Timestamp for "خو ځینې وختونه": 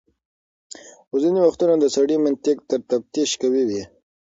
1.07-1.75